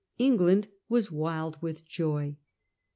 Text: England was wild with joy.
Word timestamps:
England 0.17 0.67
was 0.89 1.11
wild 1.11 1.61
with 1.61 1.85
joy. 1.85 2.35